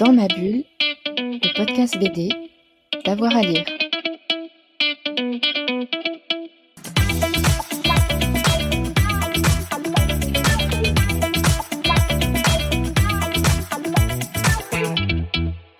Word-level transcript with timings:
Dans 0.00 0.12
ma 0.12 0.26
bulle, 0.26 0.64
le 1.16 1.56
podcast 1.56 1.96
BD, 1.98 2.28
d'avoir 3.04 3.36
à 3.36 3.42
lire. 3.42 3.64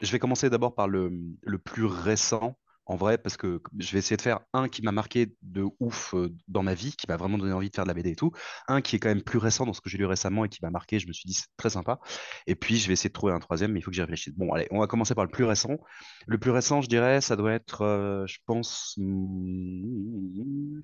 Je 0.00 0.12
vais 0.12 0.18
commencer 0.20 0.48
d'abord 0.48 0.76
par 0.76 0.86
le, 0.86 1.10
le 1.42 1.58
plus 1.58 1.86
récent, 1.86 2.54
en 2.86 2.96
vrai, 2.96 3.16
parce 3.18 3.36
que 3.36 3.62
je 3.78 3.92
vais 3.92 3.98
essayer 3.98 4.16
de 4.16 4.22
faire 4.22 4.40
un 4.52 4.68
qui 4.68 4.82
m'a 4.82 4.92
marqué 4.92 5.34
de 5.42 5.64
ouf 5.80 6.14
euh, 6.14 6.34
dans 6.48 6.62
ma 6.62 6.74
vie, 6.74 6.94
qui 6.96 7.06
m'a 7.08 7.16
vraiment 7.16 7.38
donné 7.38 7.52
envie 7.52 7.70
de 7.70 7.74
faire 7.74 7.84
de 7.84 7.88
la 7.88 7.94
BD 7.94 8.10
et 8.10 8.16
tout, 8.16 8.32
un 8.68 8.82
qui 8.82 8.96
est 8.96 8.98
quand 8.98 9.08
même 9.08 9.22
plus 9.22 9.38
récent 9.38 9.64
dans 9.64 9.72
ce 9.72 9.80
que 9.80 9.88
j'ai 9.88 9.98
lu 9.98 10.04
récemment 10.04 10.44
et 10.44 10.48
qui 10.48 10.58
m'a 10.62 10.70
marqué, 10.70 10.98
je 10.98 11.06
me 11.06 11.12
suis 11.12 11.26
dit 11.26 11.34
c'est 11.34 11.46
très 11.56 11.70
sympa, 11.70 11.98
et 12.46 12.54
puis 12.54 12.76
je 12.76 12.86
vais 12.86 12.92
essayer 12.92 13.08
de 13.08 13.14
trouver 13.14 13.32
un 13.32 13.38
troisième, 13.38 13.72
mais 13.72 13.80
il 13.80 13.82
faut 13.82 13.90
que 13.90 13.94
j'y 13.94 14.02
réfléchisse. 14.02 14.34
Bon, 14.36 14.52
allez, 14.52 14.68
on 14.70 14.80
va 14.80 14.86
commencer 14.86 15.14
par 15.14 15.24
le 15.24 15.30
plus 15.30 15.44
récent. 15.44 15.78
Le 16.26 16.38
plus 16.38 16.50
récent, 16.50 16.82
je 16.82 16.88
dirais, 16.88 17.20
ça 17.20 17.36
doit 17.36 17.52
être, 17.52 17.82
euh, 17.82 18.26
je 18.26 18.38
pense, 18.46 18.94
hmm, 18.98 20.80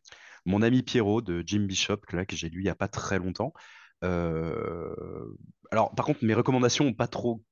mon 0.46 0.62
ami 0.62 0.82
Pierrot 0.82 1.20
de 1.20 1.42
Jim 1.46 1.66
Bishop, 1.66 2.00
là, 2.12 2.24
que 2.24 2.36
j'ai 2.36 2.48
lu 2.48 2.60
il 2.60 2.64
n'y 2.64 2.70
a 2.70 2.74
pas 2.74 2.88
très 2.88 3.18
longtemps. 3.18 3.52
Euh, 4.04 4.94
alors, 5.70 5.94
par 5.94 6.06
contre, 6.06 6.24
mes 6.24 6.34
recommandations 6.34 6.84
n'ont 6.84 6.94
pas 6.94 7.08
trop 7.08 7.42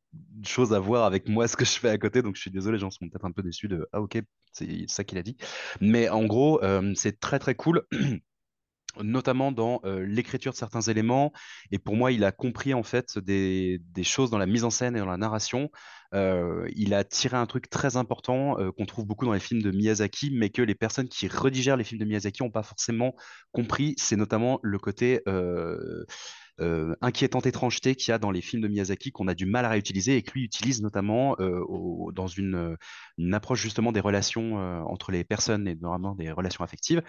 choses 0.45 0.73
à 0.73 0.78
voir 0.78 1.05
avec 1.05 1.28
moi, 1.28 1.48
ce 1.48 1.56
que 1.56 1.65
je 1.65 1.78
fais 1.78 1.91
à 1.91 1.98
côté, 1.98 2.23
donc 2.23 2.37
je 2.37 2.41
suis 2.41 2.51
désolé, 2.51 2.77
les 2.77 2.80
gens 2.80 2.91
sont 2.91 3.09
peut-être 3.09 3.24
un 3.24 3.33
peu 3.33 3.42
déçus 3.42 3.69
de 3.69 3.88
Ah, 3.92 4.01
ok, 4.01 4.20
c'est 4.52 4.88
ça 4.88 5.05
qu'il 5.05 5.19
a 5.19 5.23
dit. 5.23 5.37
Mais 5.80 6.09
en 6.09 6.24
gros, 6.24 6.62
euh, 6.62 6.92
c'est 6.97 7.20
très 7.20 7.38
très 7.38 7.55
cool. 7.55 7.84
notamment 9.01 9.52
dans 9.52 9.80
euh, 9.84 10.05
l'écriture 10.05 10.51
de 10.51 10.56
certains 10.56 10.80
éléments. 10.80 11.33
Et 11.70 11.78
pour 11.78 11.95
moi, 11.95 12.11
il 12.11 12.24
a 12.24 12.33
compris 12.33 12.74
en 12.74 12.83
fait 12.83 13.16
des, 13.19 13.80
des 13.92 14.02
choses 14.02 14.30
dans 14.30 14.38
la 14.38 14.47
mise 14.47 14.64
en 14.64 14.70
scène 14.70 14.97
et 14.97 14.98
dans 14.98 15.06
la 15.06 15.19
narration. 15.19 15.70
Euh, 16.14 16.66
il 16.75 16.95
a 16.95 17.05
tiré 17.05 17.36
un 17.36 17.47
truc 17.47 17.70
très 17.70 17.97
important 17.97 18.56
qu'on 18.77 18.86
trouve 18.86 19.06
beaucoup 19.06 19.25
dans 19.25 19.34
les 19.34 19.41
films 19.41 19.62
de 19.62 19.70
Miyazaki, 19.70 20.33
mais 20.33 20.50
que 20.50 20.62
les 20.62 20.75
personnes 20.75 21.08
qui 21.08 21.28
redigèrent 21.28 21.77
les 21.77 21.84
films 21.84 22.00
de 22.00 22.06
Miyazaki 22.06 22.42
n'ont 22.42 22.50
pas 22.50 22.64
forcément 22.64 23.14
compris. 23.52 23.95
C'est 23.98 24.17
notamment 24.17 24.58
le 24.62 24.78
côté 24.78 25.20
euh, 26.61 26.97
inquiétante 27.01 27.47
étrangeté 27.47 27.95
qu'il 27.95 28.11
y 28.11 28.14
a 28.14 28.19
dans 28.19 28.33
les 28.33 28.41
films 28.41 28.62
de 28.62 28.69
Miyazaki 28.69 29.12
qu'on 29.12 29.28
a 29.28 29.34
du 29.34 29.47
mal 29.47 29.64
à 29.64 29.69
réutiliser 29.69 30.17
et 30.17 30.23
que 30.23 30.33
lui 30.33 30.42
utilise 30.42 30.83
notamment 30.83 31.37
euh, 31.39 31.62
dans 32.12 32.27
une, 32.27 32.77
une, 33.17 33.34
approche 33.34 33.62
justement 33.62 33.92
des 33.92 34.01
relations 34.01 34.59
euh, 34.59 34.81
entre 34.81 35.12
les 35.12 35.23
personnes 35.23 35.69
et 35.69 35.77
normalement 35.77 36.17
des 36.17 36.33
relations 36.33 36.64
affectives. 36.64 37.03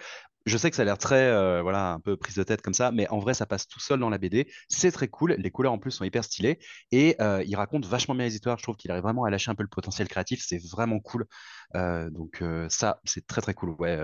Je 0.46 0.56
sais 0.56 0.70
que 0.70 0.76
ça 0.76 0.82
a 0.82 0.84
l'air 0.84 0.98
très, 0.98 1.60
voilà, 1.62 1.92
un 1.92 2.00
peu 2.00 2.16
prise 2.16 2.36
de 2.36 2.42
tête 2.42 2.62
comme 2.62 2.72
ça, 2.72 2.92
mais 2.92 3.06
en 3.08 3.18
vrai, 3.18 3.34
ça 3.34 3.44
passe 3.44 3.68
tout 3.68 3.78
seul 3.78 4.00
dans 4.00 4.08
la 4.08 4.16
BD. 4.16 4.50
C'est 4.68 4.90
très 4.90 5.06
cool. 5.06 5.34
Les 5.36 5.50
couleurs 5.50 5.72
en 5.72 5.78
plus 5.78 5.90
sont 5.90 6.04
hyper 6.04 6.24
stylées 6.24 6.58
et 6.92 7.16
il 7.20 7.56
raconte 7.56 7.84
vachement 7.84 8.14
bien 8.14 8.24
les 8.24 8.36
histoires. 8.36 8.56
Je 8.56 8.62
trouve 8.62 8.76
qu'il 8.76 8.90
arrive 8.90 9.02
vraiment 9.02 9.24
à 9.24 9.30
lâcher 9.30 9.50
un 9.50 9.54
peu 9.54 9.62
le 9.62 9.68
potentiel 9.68 10.08
créatif. 10.08 10.42
C'est 10.42 10.62
vraiment 10.70 10.98
cool. 10.98 11.26
donc 11.74 12.42
ça, 12.70 13.00
c'est 13.04 13.26
très 13.26 13.42
très 13.42 13.52
cool. 13.52 13.76
Ouais, 13.78 13.98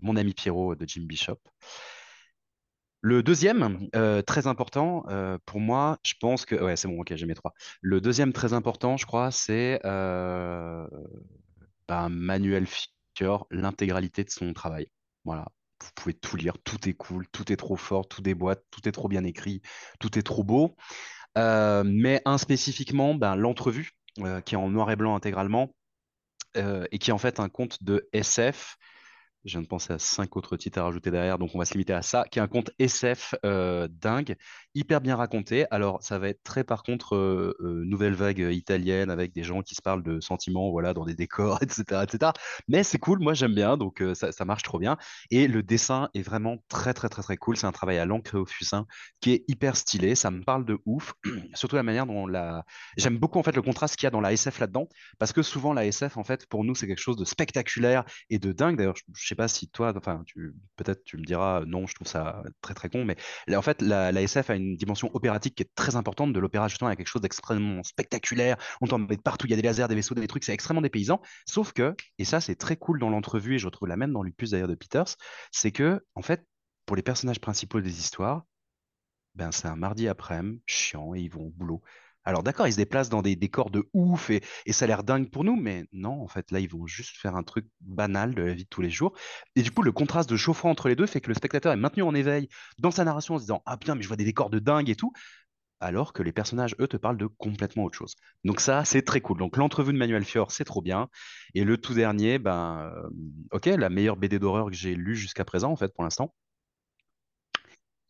mon 0.00 0.16
ami 0.16 0.32
Pierrot 0.32 0.76
de 0.76 0.88
Jim 0.88 1.02
Bishop. 1.04 1.38
Le 3.04 3.24
deuxième, 3.24 3.88
euh, 3.96 4.22
très 4.22 4.46
important 4.46 5.04
euh, 5.08 5.36
pour 5.44 5.58
moi, 5.58 5.98
je 6.04 6.14
pense 6.20 6.46
que. 6.46 6.54
Ouais, 6.54 6.76
c'est 6.76 6.86
bon, 6.86 7.00
ok, 7.00 7.12
j'ai 7.16 7.26
mes 7.26 7.34
trois. 7.34 7.52
Le 7.80 8.00
deuxième, 8.00 8.32
très 8.32 8.52
important, 8.52 8.96
je 8.96 9.06
crois, 9.06 9.32
c'est 9.32 9.80
euh, 9.84 10.86
bah, 11.88 12.08
Manuel 12.08 12.64
Fior, 13.16 13.48
l'intégralité 13.50 14.22
de 14.22 14.30
son 14.30 14.52
travail. 14.52 14.86
Voilà. 15.24 15.46
Vous 15.82 15.90
pouvez 15.96 16.14
tout 16.14 16.36
lire, 16.36 16.54
tout 16.62 16.88
est 16.88 16.92
cool, 16.92 17.26
tout 17.32 17.52
est 17.52 17.56
trop 17.56 17.74
fort, 17.76 18.06
tout 18.06 18.22
déboîte, 18.22 18.62
tout 18.70 18.88
est 18.88 18.92
trop 18.92 19.08
bien 19.08 19.24
écrit, 19.24 19.62
tout 19.98 20.16
est 20.16 20.22
trop 20.22 20.44
beau. 20.44 20.76
mais 21.36 22.22
un 22.24 22.38
spécifiquement, 22.38 23.16
ben, 23.16 23.34
l'entrevue, 23.34 23.90
qui 24.44 24.54
est 24.54 24.58
en 24.58 24.68
noir 24.70 24.92
et 24.92 24.96
blanc 24.96 25.16
intégralement, 25.16 25.74
et 26.54 26.98
qui 27.00 27.10
est 27.10 27.12
en 27.12 27.18
fait 27.18 27.40
un 27.40 27.48
conte 27.48 27.82
de 27.82 28.08
SF 28.12 28.76
je 29.44 29.52
viens 29.52 29.62
de 29.62 29.66
penser 29.66 29.92
à 29.92 29.98
cinq 29.98 30.36
autres 30.36 30.56
titres 30.56 30.78
à 30.78 30.84
rajouter 30.84 31.10
derrière, 31.10 31.38
donc 31.38 31.54
on 31.54 31.58
va 31.58 31.64
se 31.64 31.72
limiter 31.72 31.92
à 31.92 32.02
ça, 32.02 32.24
qui 32.30 32.38
est 32.38 32.42
un 32.42 32.48
conte 32.48 32.70
SF 32.78 33.34
euh, 33.44 33.88
dingue, 33.90 34.36
hyper 34.74 35.00
bien 35.00 35.16
raconté. 35.16 35.66
Alors, 35.70 36.02
ça 36.02 36.18
va 36.18 36.28
être 36.28 36.42
très, 36.42 36.64
par 36.64 36.82
contre, 36.82 37.16
euh, 37.16 37.56
euh, 37.60 37.84
nouvelle 37.84 38.14
vague 38.14 38.38
italienne 38.38 39.10
avec 39.10 39.32
des 39.32 39.42
gens 39.42 39.62
qui 39.62 39.74
se 39.74 39.82
parlent 39.82 40.02
de 40.02 40.20
sentiments, 40.20 40.70
voilà, 40.70 40.94
dans 40.94 41.04
des 41.04 41.14
décors, 41.14 41.58
etc., 41.62 42.04
etc. 42.04 42.32
Mais 42.68 42.84
c'est 42.84 42.98
cool, 42.98 43.18
moi 43.18 43.34
j'aime 43.34 43.54
bien, 43.54 43.76
donc 43.76 44.02
ça, 44.14 44.44
marche 44.44 44.62
trop 44.62 44.78
bien. 44.78 44.96
Et 45.30 45.46
le 45.48 45.62
dessin 45.62 46.08
est 46.14 46.22
vraiment 46.22 46.58
très, 46.68 46.94
très, 46.94 47.08
très, 47.08 47.22
très 47.22 47.36
cool. 47.36 47.56
C'est 47.56 47.66
un 47.66 47.72
travail 47.72 47.98
à 47.98 48.04
l'encre 48.04 48.38
au 48.38 48.46
fusain 48.46 48.86
qui 49.20 49.32
est 49.32 49.44
hyper 49.48 49.76
stylé. 49.76 50.14
Ça 50.14 50.30
me 50.30 50.42
parle 50.42 50.64
de 50.64 50.78
ouf, 50.86 51.14
surtout 51.54 51.76
la 51.76 51.82
manière 51.82 52.06
dont 52.06 52.26
la. 52.26 52.64
J'aime 52.96 53.18
beaucoup 53.18 53.38
en 53.38 53.42
fait 53.42 53.56
le 53.56 53.62
contraste 53.62 53.96
qu'il 53.96 54.06
y 54.06 54.08
a 54.08 54.10
dans 54.10 54.20
la 54.20 54.32
SF 54.32 54.60
là-dedans, 54.60 54.88
parce 55.18 55.32
que 55.32 55.42
souvent 55.42 55.72
la 55.72 55.86
SF, 55.86 56.16
en 56.16 56.24
fait, 56.24 56.46
pour 56.46 56.64
nous, 56.64 56.74
c'est 56.74 56.86
quelque 56.86 56.98
chose 56.98 57.16
de 57.16 57.24
spectaculaire 57.24 58.04
et 58.30 58.38
de 58.38 58.52
dingue. 58.52 58.76
D'ailleurs, 58.76 58.96
je 59.14 59.31
pas 59.34 59.48
si 59.48 59.68
toi, 59.68 59.92
enfin, 59.96 60.24
peut-être 60.76 61.04
tu 61.04 61.16
me 61.16 61.24
diras 61.24 61.64
non, 61.66 61.86
je 61.86 61.94
trouve 61.94 62.08
ça 62.08 62.42
très 62.60 62.74
très 62.74 62.88
con, 62.88 63.04
mais 63.04 63.16
en 63.54 63.62
fait, 63.62 63.82
la, 63.82 64.12
SF 64.12 64.50
a 64.50 64.54
une 64.54 64.76
dimension 64.76 65.10
opératique 65.14 65.54
qui 65.56 65.62
est 65.62 65.70
très 65.74 65.96
importante. 65.96 66.32
De 66.32 66.40
l'opéra, 66.40 66.68
justement, 66.68 66.90
a 66.90 66.96
quelque 66.96 67.08
chose 67.08 67.22
d'extrêmement 67.22 67.82
spectaculaire. 67.82 68.56
On 68.80 68.86
t'en 68.86 68.98
met 68.98 69.16
partout, 69.16 69.46
il 69.46 69.50
y 69.50 69.54
a 69.54 69.56
des 69.56 69.62
lasers, 69.62 69.88
des 69.88 69.94
vaisseaux, 69.94 70.14
des 70.14 70.26
trucs, 70.26 70.44
c'est 70.44 70.52
extrêmement 70.52 70.82
dépaysant. 70.82 71.20
Sauf 71.46 71.72
que, 71.72 71.94
et 72.18 72.24
ça, 72.24 72.40
c'est 72.40 72.56
très 72.56 72.76
cool 72.76 72.98
dans 73.00 73.10
l'entrevue, 73.10 73.56
et 73.56 73.58
je 73.58 73.66
retrouve 73.66 73.88
la 73.88 73.96
même 73.96 74.12
dans 74.12 74.22
Lupus 74.22 74.50
d'ailleurs 74.50 74.68
de 74.68 74.74
Peters, 74.74 75.16
c'est 75.50 75.72
que, 75.72 76.04
en 76.14 76.22
fait, 76.22 76.46
pour 76.86 76.96
les 76.96 77.02
personnages 77.02 77.40
principaux 77.40 77.80
des 77.80 77.98
histoires, 77.98 78.44
ben, 79.34 79.52
c'est 79.52 79.68
un 79.68 79.76
mardi 79.76 80.08
après-midi, 80.08 80.62
chiant, 80.66 81.14
et 81.14 81.20
ils 81.20 81.30
vont 81.30 81.46
au 81.46 81.50
boulot. 81.50 81.82
Alors 82.24 82.42
d'accord, 82.44 82.68
ils 82.68 82.72
se 82.72 82.76
déplacent 82.76 83.08
dans 83.08 83.22
des 83.22 83.34
décors 83.34 83.70
de 83.70 83.88
ouf 83.94 84.30
et, 84.30 84.42
ça 84.70 84.84
a 84.84 84.88
l'air 84.88 85.02
dingue 85.02 85.28
pour 85.28 85.42
nous, 85.44 85.56
mais 85.56 85.86
non, 85.92 86.22
en 86.22 86.28
fait, 86.28 86.50
là, 86.52 86.60
ils 86.60 86.68
vont 86.68 86.86
juste 86.86 87.16
faire 87.16 87.34
un 87.34 87.42
truc 87.42 87.66
banal 87.80 88.34
de 88.34 88.42
la 88.42 88.54
vie 88.54 88.64
de 88.64 88.68
tous 88.68 88.80
les 88.80 88.90
jours. 88.90 89.12
Et 89.56 89.62
du 89.62 89.70
coup, 89.72 89.82
le 89.82 89.92
contraste 89.92 90.30
de 90.30 90.36
chauffant 90.36 90.70
entre 90.70 90.88
les 90.88 90.94
deux 90.94 91.06
fait 91.06 91.20
que 91.20 91.28
le 91.28 91.34
spectateur 91.34 91.72
est 91.72 91.76
maintenu 91.76 92.02
en 92.02 92.14
éveil 92.14 92.48
dans 92.78 92.92
sa 92.92 93.04
narration 93.04 93.34
en 93.34 93.38
se 93.38 93.44
disant 93.44 93.62
Ah 93.66 93.76
bien, 93.76 93.94
mais 93.96 94.02
je 94.02 94.08
vois 94.08 94.16
des 94.16 94.24
décors 94.24 94.50
de 94.50 94.60
dingue 94.60 94.88
et 94.88 94.94
tout, 94.94 95.12
alors 95.80 96.12
que 96.12 96.22
les 96.22 96.32
personnages, 96.32 96.76
eux, 96.80 96.86
te 96.86 96.96
parlent 96.96 97.18
de 97.18 97.26
complètement 97.26 97.84
autre 97.84 97.98
chose. 97.98 98.14
Donc 98.44 98.60
ça, 98.60 98.84
c'est 98.84 99.02
très 99.02 99.20
cool. 99.20 99.38
Donc 99.38 99.56
l'entrevue 99.56 99.92
de 99.92 99.98
Manuel 99.98 100.24
Fior, 100.24 100.52
c'est 100.52 100.64
trop 100.64 100.80
bien. 100.80 101.08
Et 101.54 101.64
le 101.64 101.76
tout 101.76 101.94
dernier, 101.94 102.38
ben, 102.38 102.92
euh, 102.94 103.10
ok, 103.50 103.66
la 103.66 103.90
meilleure 103.90 104.16
BD 104.16 104.38
d'horreur 104.38 104.66
que 104.66 104.76
j'ai 104.76 104.94
lue 104.94 105.16
jusqu'à 105.16 105.44
présent, 105.44 105.72
en 105.72 105.76
fait, 105.76 105.92
pour 105.92 106.04
l'instant, 106.04 106.34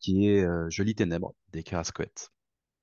qui 0.03 0.29
est 0.29 0.45
euh, 0.45 0.69
Jolie 0.69 0.93
Ténèbres 0.93 1.33
des 1.51 1.63
Carasquettes 1.63 2.29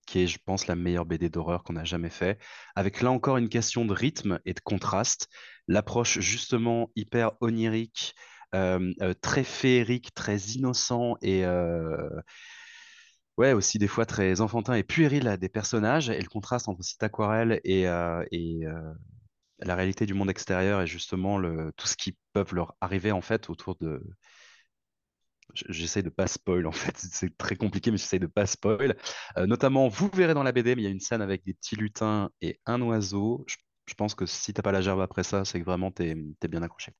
qui 0.06 0.20
est, 0.20 0.26
je 0.26 0.38
pense, 0.44 0.66
la 0.66 0.74
meilleure 0.74 1.06
BD 1.06 1.28
d'horreur 1.28 1.62
qu'on 1.62 1.76
a 1.76 1.84
jamais 1.84 2.10
fait, 2.10 2.36
avec 2.74 3.00
là 3.00 3.12
encore 3.12 3.36
une 3.36 3.48
question 3.48 3.84
de 3.84 3.92
rythme 3.92 4.40
et 4.44 4.54
de 4.54 4.60
contraste, 4.60 5.28
l'approche 5.68 6.18
justement 6.18 6.90
hyper 6.96 7.30
onirique, 7.40 8.16
euh, 8.54 8.92
euh, 9.02 9.14
très 9.20 9.44
féerique, 9.44 10.12
très 10.12 10.36
innocent 10.36 11.16
et 11.22 11.44
euh, 11.44 12.10
ouais 13.36 13.52
aussi 13.52 13.78
des 13.78 13.86
fois 13.86 14.06
très 14.06 14.40
enfantin 14.40 14.74
et 14.74 14.82
puéril 14.82 15.36
des 15.40 15.48
personnages. 15.48 16.10
Et 16.10 16.20
le 16.20 16.28
contraste 16.28 16.68
entre 16.68 16.82
cette 16.82 17.02
aquarelle 17.02 17.60
et, 17.64 17.84
la 19.62 19.74
réalité 19.76 20.06
du 20.06 20.14
monde 20.14 20.30
extérieur 20.30 20.80
et 20.80 20.86
justement 20.86 21.40
tout 21.76 21.86
ce 21.86 21.94
qui 21.94 22.16
peut 22.32 22.46
leur 22.52 22.74
arriver 22.80 23.12
en 23.12 23.20
fait 23.20 23.50
autour 23.50 23.76
de 23.76 24.02
J'essaie 25.54 26.02
de 26.02 26.08
pas 26.08 26.26
spoil 26.26 26.66
en 26.66 26.72
fait, 26.72 26.94
c'est 26.96 27.36
très 27.36 27.56
compliqué, 27.56 27.90
mais 27.90 27.96
j'essaie 27.96 28.18
de 28.18 28.26
pas 28.26 28.46
spoil. 28.46 28.96
Euh, 29.36 29.46
notamment, 29.46 29.88
vous 29.88 30.10
verrez 30.14 30.34
dans 30.34 30.42
la 30.42 30.52
BD, 30.52 30.74
mais 30.74 30.82
il 30.82 30.84
y 30.84 30.88
a 30.88 30.90
une 30.90 31.00
scène 31.00 31.22
avec 31.22 31.44
des 31.44 31.54
petits 31.54 31.76
lutins 31.76 32.30
et 32.40 32.60
un 32.66 32.80
oiseau. 32.82 33.44
Je, 33.46 33.56
pense 33.96 34.14
que 34.14 34.24
si 34.24 34.54
t'as 34.54 34.62
pas 34.62 34.70
la 34.70 34.82
gerbe 34.82 35.00
après 35.00 35.24
ça, 35.24 35.44
c'est 35.44 35.58
que 35.58 35.64
vraiment 35.64 35.90
t'es 35.90 36.16
es 36.42 36.48
bien 36.48 36.62
accroché. 36.62 36.92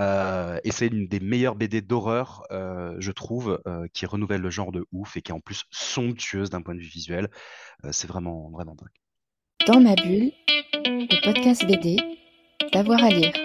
Euh, 0.00 0.58
et 0.64 0.72
c'est 0.72 0.88
une 0.88 1.06
des 1.06 1.20
meilleures 1.20 1.54
BD 1.54 1.80
d'horreur, 1.80 2.42
euh, 2.50 2.96
je 2.98 3.12
trouve, 3.12 3.62
qui 3.92 4.04
renouvelle 4.04 4.40
le 4.40 4.50
genre 4.50 4.72
de 4.72 4.84
ouf 4.90 5.16
et 5.16 5.22
qui 5.22 5.30
est 5.30 5.34
en 5.34 5.38
plus 5.38 5.62
somptueuse 5.70 6.50
d'un 6.50 6.60
point 6.60 6.74
de 6.74 6.80
vue 6.80 6.88
visuel. 6.88 7.30
c'est 7.92 8.08
vraiment, 8.08 8.50
vraiment 8.50 8.74
dingue. 8.74 8.88
Dans 9.68 9.80
ma 9.80 9.94
bulle, 9.94 10.32
le 10.74 11.24
podcast 11.24 11.64
BD, 11.64 11.96
d'avoir 12.72 13.02
à 13.04 13.10
lire. 13.10 13.43